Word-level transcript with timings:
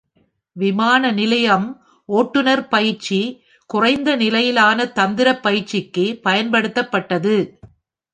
விமானநிலையம் 0.55 1.67
ஓட்டுநர் 2.09 2.67
பயிற்சி, 2.67 3.19
குறைந்த 3.69 4.15
நிலையிலான 4.15 4.87
தந்திர 4.91 5.37
பயிற்சிக்கு 5.37 6.19
பயன்படுத்தப்பட்டது. 6.23 7.35